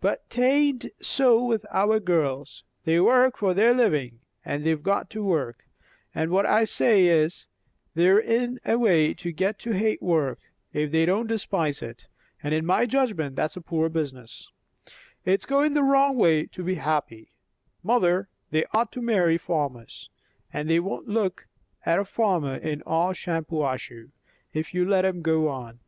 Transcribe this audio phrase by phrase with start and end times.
[0.00, 2.64] But 'tain't so with our girls.
[2.86, 5.66] They work for their livin', and they've got to work;
[6.14, 7.48] and what I say is,
[7.92, 10.38] they're in a way to get to hate work,
[10.72, 12.06] if they don't despise it,
[12.42, 14.48] and in my judgment that's a poor business.
[15.26, 17.32] It's going the wrong way to be happy.
[17.82, 20.08] Mother, they ought to marry farmers;
[20.54, 21.48] and they won't look
[21.84, 24.08] at a farmer in all Shampuashuh,
[24.54, 25.80] if you let 'em go on."